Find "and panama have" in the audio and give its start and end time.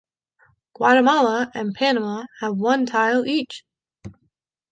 1.53-2.57